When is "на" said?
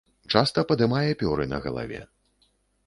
1.53-1.57